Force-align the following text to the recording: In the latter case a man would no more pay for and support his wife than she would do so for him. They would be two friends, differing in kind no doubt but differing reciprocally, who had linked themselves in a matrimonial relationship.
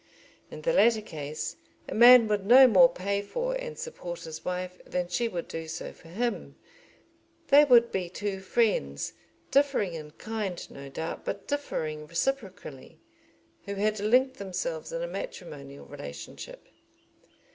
In 0.49 0.63
the 0.63 0.73
latter 0.73 1.03
case 1.03 1.57
a 1.87 1.93
man 1.93 2.27
would 2.27 2.43
no 2.43 2.65
more 2.65 2.91
pay 2.91 3.21
for 3.21 3.53
and 3.53 3.77
support 3.77 4.21
his 4.23 4.43
wife 4.43 4.81
than 4.83 5.07
she 5.07 5.27
would 5.27 5.47
do 5.47 5.67
so 5.67 5.93
for 5.93 6.07
him. 6.07 6.55
They 7.49 7.65
would 7.65 7.91
be 7.91 8.09
two 8.09 8.39
friends, 8.39 9.13
differing 9.51 9.93
in 9.93 10.09
kind 10.09 10.71
no 10.71 10.89
doubt 10.89 11.23
but 11.23 11.47
differing 11.47 12.07
reciprocally, 12.07 12.99
who 13.65 13.75
had 13.75 13.99
linked 13.99 14.37
themselves 14.37 14.91
in 14.91 15.03
a 15.03 15.07
matrimonial 15.07 15.85
relationship. 15.85 16.67